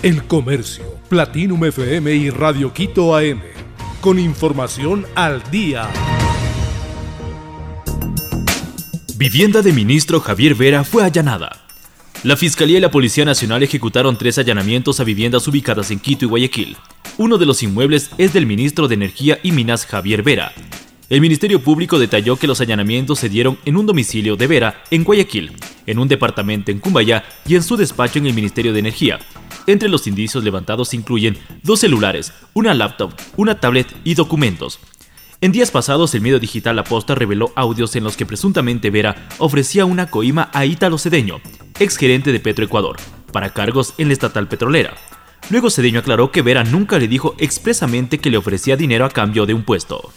El 0.00 0.22
Comercio, 0.28 0.84
Platinum 1.08 1.64
FM 1.64 2.14
y 2.14 2.30
Radio 2.30 2.72
Quito 2.72 3.16
AM. 3.16 3.40
Con 4.00 4.20
información 4.20 5.04
al 5.16 5.42
día. 5.50 5.88
Vivienda 9.16 9.60
de 9.60 9.72
ministro 9.72 10.20
Javier 10.20 10.54
Vera 10.54 10.84
fue 10.84 11.02
allanada. 11.02 11.64
La 12.22 12.36
Fiscalía 12.36 12.78
y 12.78 12.80
la 12.80 12.92
Policía 12.92 13.24
Nacional 13.24 13.64
ejecutaron 13.64 14.16
tres 14.16 14.38
allanamientos 14.38 15.00
a 15.00 15.04
viviendas 15.04 15.48
ubicadas 15.48 15.90
en 15.90 15.98
Quito 15.98 16.26
y 16.26 16.28
Guayaquil. 16.28 16.76
Uno 17.16 17.36
de 17.36 17.46
los 17.46 17.64
inmuebles 17.64 18.10
es 18.18 18.32
del 18.32 18.46
ministro 18.46 18.86
de 18.86 18.94
Energía 18.94 19.40
y 19.42 19.50
Minas 19.50 19.84
Javier 19.84 20.22
Vera. 20.22 20.52
El 21.10 21.20
Ministerio 21.20 21.60
Público 21.60 21.98
detalló 21.98 22.36
que 22.36 22.46
los 22.46 22.60
allanamientos 22.60 23.18
se 23.18 23.28
dieron 23.28 23.58
en 23.64 23.76
un 23.76 23.86
domicilio 23.86 24.36
de 24.36 24.46
Vera, 24.46 24.84
en 24.92 25.02
Guayaquil, 25.02 25.50
en 25.86 25.98
un 25.98 26.06
departamento 26.06 26.70
en 26.70 26.78
Cumbayá 26.78 27.24
y 27.48 27.56
en 27.56 27.64
su 27.64 27.76
despacho 27.76 28.20
en 28.20 28.26
el 28.26 28.34
Ministerio 28.34 28.72
de 28.72 28.78
Energía. 28.78 29.18
Entre 29.68 29.90
los 29.90 30.06
indicios 30.06 30.44
levantados 30.44 30.88
se 30.88 30.96
incluyen 30.96 31.36
dos 31.62 31.80
celulares, 31.80 32.32
una 32.54 32.72
laptop, 32.72 33.12
una 33.36 33.60
tablet 33.60 33.86
y 34.02 34.14
documentos. 34.14 34.80
En 35.42 35.52
días 35.52 35.70
pasados, 35.70 36.14
el 36.14 36.22
medio 36.22 36.40
digital 36.40 36.74
La 36.74 36.84
Posta 36.84 37.14
reveló 37.14 37.52
audios 37.54 37.94
en 37.94 38.02
los 38.02 38.16
que 38.16 38.24
presuntamente 38.24 38.88
Vera 38.88 39.28
ofrecía 39.36 39.84
una 39.84 40.06
coima 40.06 40.48
a 40.54 40.64
Ítalo 40.64 40.96
Cedeño, 40.96 41.42
exgerente 41.78 42.32
de 42.32 42.40
Petroecuador, 42.40 42.96
para 43.30 43.52
cargos 43.52 43.92
en 43.98 44.08
la 44.08 44.14
estatal 44.14 44.48
petrolera. 44.48 44.94
Luego 45.50 45.68
Cedeño 45.68 46.00
aclaró 46.00 46.32
que 46.32 46.40
Vera 46.40 46.64
nunca 46.64 46.98
le 46.98 47.06
dijo 47.06 47.34
expresamente 47.36 48.16
que 48.16 48.30
le 48.30 48.38
ofrecía 48.38 48.78
dinero 48.78 49.04
a 49.04 49.10
cambio 49.10 49.44
de 49.44 49.52
un 49.52 49.64
puesto. 49.64 50.10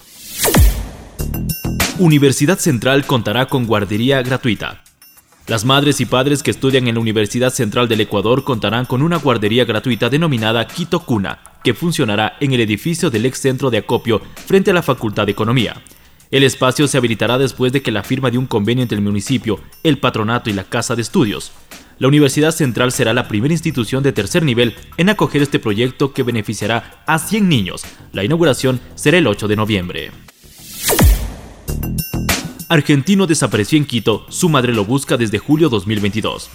Universidad 2.00 2.58
Central 2.58 3.06
contará 3.06 3.48
con 3.48 3.66
guardería 3.66 4.22
gratuita. 4.24 4.82
Las 5.52 5.66
madres 5.66 6.00
y 6.00 6.06
padres 6.06 6.44
que 6.44 6.52
estudian 6.52 6.88
en 6.88 6.96
la 6.96 7.02
Universidad 7.02 7.52
Central 7.52 7.90
del 7.90 8.00
Ecuador 8.00 8.46
contarán 8.46 8.86
con 8.86 9.02
una 9.02 9.18
guardería 9.18 9.66
gratuita 9.66 10.10
denominada 10.10 10.66
Quito 10.66 11.02
Cuna, 11.02 11.40
que 11.62 11.74
funcionará 11.74 12.38
en 12.40 12.54
el 12.54 12.62
edificio 12.62 13.10
del 13.10 13.26
ex 13.26 13.40
centro 13.40 13.70
de 13.70 13.80
acopio 13.80 14.22
frente 14.46 14.72
a 14.72 14.74
la 14.74 14.82
Facultad 14.82 15.26
de 15.26 15.34
Economía. 15.34 15.76
El 16.32 16.44
espacio 16.44 16.88
se 16.88 16.98
habilitará 16.98 17.38
después 17.38 17.74
de 17.74 17.82
que 17.82 17.92
la 17.92 18.02
firma 18.02 18.32
de 18.32 18.38
un 18.38 18.46
convenio 18.46 18.82
entre 18.82 18.96
el 18.96 19.04
municipio, 19.04 19.60
el 19.84 19.98
patronato 19.98 20.50
y 20.50 20.54
la 20.54 20.64
Casa 20.64 20.96
de 20.96 21.02
Estudios. 21.02 21.52
La 22.00 22.08
Universidad 22.08 22.52
Central 22.52 22.94
será 22.94 23.14
la 23.14 23.28
primera 23.28 23.54
institución 23.54 24.04
de 24.04 24.14
tercer 24.14 24.44
nivel 24.44 24.74
en 24.96 25.10
acoger 25.10 25.42
este 25.42 25.60
proyecto 25.60 26.14
que 26.14 26.24
beneficiará 26.24 27.04
a 27.06 27.20
100 27.20 27.50
niños. 27.50 27.84
La 28.14 28.24
inauguración 28.24 28.80
será 28.96 29.18
el 29.18 29.28
8 29.28 29.50
de 29.50 29.56
noviembre. 29.58 30.12
Argentino 32.72 33.28
desapareció 33.28 33.78
en 33.78 33.84
Quito, 33.84 34.26
su 34.30 34.48
madre 34.48 34.74
lo 34.74 34.86
busca 34.86 35.18
desde 35.18 35.40
julio 35.40 35.68
2022. 35.68 36.50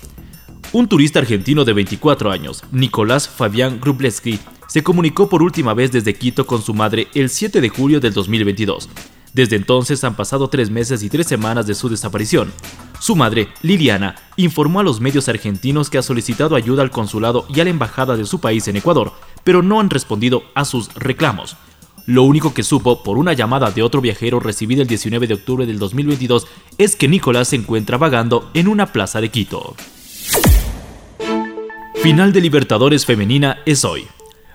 Un 0.73 0.89
turista 0.89 1.19
argentino 1.19 1.63
de 1.67 1.75
24 1.75 2.31
años, 2.31 2.65
Nicolás 2.73 3.29
Fabián 3.29 3.81
Grubleski, 3.83 4.39
se 4.67 4.83
comunicó 4.83 5.29
por 5.29 5.43
última 5.43 5.75
vez 5.75 5.93
desde 5.93 6.15
Quito 6.15 6.47
con 6.47 6.63
su 6.63 6.73
madre 6.73 7.09
el 7.13 7.29
7 7.29 7.61
de 7.61 7.69
julio 7.69 8.01
del 8.01 8.15
2022. 8.15 8.89
Desde 9.35 9.57
entonces 9.57 10.05
han 10.05 10.17
pasado 10.17 10.49
tres 10.49 10.71
meses 10.71 11.03
y 11.03 11.11
tres 11.11 11.27
semanas 11.27 11.67
de 11.67 11.75
su 11.75 11.91
desaparición. 11.91 12.51
Su 12.99 13.15
madre, 13.15 13.49
Liliana, 13.61 14.15
informó 14.37 14.81
a 14.81 14.85
los 14.85 15.03
medios 15.03 15.29
argentinos 15.29 15.91
que 15.91 15.99
ha 15.99 16.03
solicitado 16.03 16.57
ayuda 16.57 16.83
al 16.83 16.91
consulado 16.91 17.45
y 17.55 17.61
a 17.61 17.65
la 17.65 17.69
embajada 17.69 18.17
de 18.17 18.25
su 18.25 18.41
país 18.41 18.67
en 18.69 18.77
Ecuador, 18.77 19.13
pero 19.45 19.63
no 19.63 19.81
han 19.81 19.91
respondido 19.91 20.45
a 20.55 20.65
sus 20.65 20.95
reclamos. 20.95 21.59
Lo 22.07 22.23
único 22.23 22.55
que 22.55 22.63
supo 22.63 23.03
por 23.03 23.19
una 23.19 23.33
llamada 23.33 23.73
de 23.73 23.83
otro 23.83 24.01
viajero 24.01 24.39
recibida 24.39 24.81
el 24.81 24.89
19 24.89 25.27
de 25.27 25.35
octubre 25.35 25.67
del 25.67 25.81
2022 25.81 26.47
es 26.79 26.95
que 26.95 27.09
Nicolás 27.09 27.49
se 27.49 27.57
encuentra 27.57 27.99
vagando 27.99 28.49
en 28.55 28.69
una 28.69 28.93
plaza 28.93 29.21
de 29.21 29.29
Quito. 29.29 29.75
Final 31.97 32.33
de 32.33 32.41
Libertadores 32.41 33.05
Femenina 33.05 33.59
es 33.67 33.85
hoy. 33.85 34.07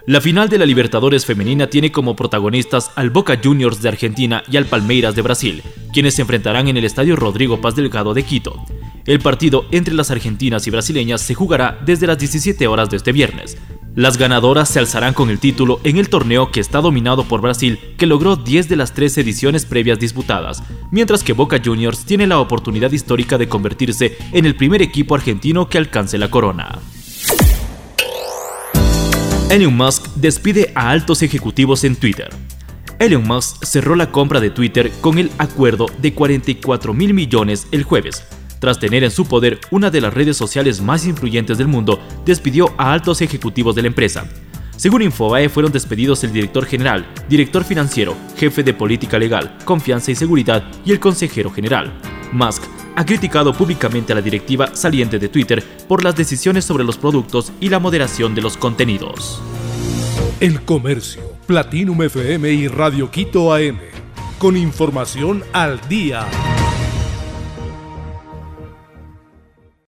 La 0.07 0.21
final 0.21 0.47
de 0.47 0.57
la 0.57 0.65
Libertadores 0.65 1.25
Femenina 1.25 1.67
tiene 1.67 1.91
como 1.91 2.15
protagonistas 2.15 2.91
al 2.95 3.09
Boca 3.09 3.39
Juniors 3.43 3.81
de 3.81 3.89
Argentina 3.89 4.43
y 4.49 4.55
al 4.55 4.65
Palmeiras 4.65 5.15
de 5.15 5.21
Brasil, 5.21 5.61
quienes 5.91 6.15
se 6.15 6.21
enfrentarán 6.21 6.69
en 6.69 6.77
el 6.77 6.85
Estadio 6.85 7.17
Rodrigo 7.17 7.59
Paz 7.59 7.75
Delgado 7.75 8.13
de 8.13 8.23
Quito. 8.23 8.55
El 9.05 9.19
partido 9.19 9.65
entre 9.71 9.93
las 9.93 10.09
argentinas 10.09 10.65
y 10.67 10.69
brasileñas 10.69 11.21
se 11.21 11.33
jugará 11.33 11.77
desde 11.85 12.07
las 12.07 12.17
17 12.17 12.65
horas 12.67 12.89
de 12.89 12.97
este 12.97 13.11
viernes. 13.11 13.57
Las 13.95 14.17
ganadoras 14.17 14.69
se 14.69 14.79
alzarán 14.79 15.13
con 15.13 15.29
el 15.29 15.39
título 15.39 15.81
en 15.83 15.97
el 15.97 16.07
torneo 16.07 16.49
que 16.49 16.61
está 16.61 16.79
dominado 16.79 17.25
por 17.25 17.41
Brasil, 17.41 17.77
que 17.97 18.05
logró 18.05 18.37
10 18.37 18.69
de 18.69 18.77
las 18.77 18.93
13 18.93 19.19
ediciones 19.19 19.65
previas 19.65 19.99
disputadas, 19.99 20.63
mientras 20.91 21.25
que 21.25 21.33
Boca 21.33 21.59
Juniors 21.63 22.05
tiene 22.05 22.25
la 22.25 22.39
oportunidad 22.39 22.93
histórica 22.93 23.37
de 23.37 23.49
convertirse 23.49 24.17
en 24.31 24.45
el 24.45 24.55
primer 24.55 24.81
equipo 24.81 25.13
argentino 25.13 25.67
que 25.67 25.77
alcance 25.77 26.17
la 26.17 26.31
corona. 26.31 26.79
Elon 29.49 29.75
Musk 29.75 30.07
despide 30.15 30.71
a 30.73 30.89
altos 30.89 31.21
ejecutivos 31.21 31.83
en 31.83 31.97
Twitter. 31.97 32.29
Elon 32.97 33.27
Musk 33.27 33.65
cerró 33.65 33.95
la 33.95 34.09
compra 34.09 34.39
de 34.39 34.51
Twitter 34.51 34.89
con 35.01 35.17
el 35.17 35.29
acuerdo 35.37 35.87
de 36.01 36.13
44 36.13 36.93
mil 36.93 37.13
millones 37.13 37.67
el 37.71 37.83
jueves, 37.83 38.23
tras 38.61 38.79
tener 38.79 39.03
en 39.03 39.09
su 39.11 39.25
poder 39.25 39.59
una 39.71 39.89
de 39.89 39.99
las 39.99 40.13
redes 40.13 40.37
sociales 40.37 40.81
más 40.81 41.07
influyentes 41.07 41.57
del 41.57 41.67
mundo, 41.67 41.99
despidió 42.23 42.73
a 42.77 42.93
altos 42.93 43.21
ejecutivos 43.21 43.75
de 43.75 43.81
la 43.81 43.87
empresa. 43.87 44.25
Según 44.77 45.01
Infobae, 45.01 45.49
fueron 45.49 45.71
despedidos 45.71 46.23
el 46.23 46.31
director 46.31 46.65
general, 46.65 47.05
director 47.27 47.63
financiero, 47.63 48.15
jefe 48.37 48.63
de 48.63 48.75
política 48.75 49.17
legal, 49.17 49.57
confianza 49.65 50.11
y 50.11 50.15
seguridad 50.15 50.63
y 50.85 50.91
el 50.91 50.99
consejero 50.99 51.49
general. 51.49 51.91
Musk 52.31 52.63
ha 52.95 53.03
criticado 53.03 53.51
públicamente 53.51 54.13
a 54.13 54.15
la 54.15 54.21
directiva 54.21 54.75
saliente 54.75 55.17
de 55.17 55.29
Twitter 55.29 55.63
por 55.87 56.03
las 56.03 56.15
decisiones 56.15 56.63
sobre 56.63 56.83
los 56.83 56.97
productos 56.97 57.51
y 57.59 57.69
la 57.69 57.79
moderación 57.79 58.35
de 58.35 58.41
los 58.41 58.57
contenidos. 58.57 59.41
El 60.39 60.61
Comercio, 60.61 61.23
Platinum 61.47 62.03
FM 62.03 62.51
y 62.51 62.67
Radio 62.67 63.09
Quito 63.09 63.53
AM. 63.53 63.79
Con 64.37 64.55
información 64.55 65.43
al 65.51 65.81
día. 65.87 66.27